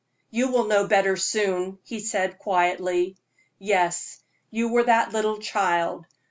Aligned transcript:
"You 0.31 0.51
will 0.51 0.65
know 0.65 0.87
better 0.87 1.15
soon," 1.15 1.77
he 1.83 1.97
replied, 1.97 2.39
quietly. 2.39 3.17
"Yes, 3.59 4.19
you 4.49 4.67
were 4.69 4.85
that 4.85 5.13
little 5.13 5.37
child. 5.37 6.07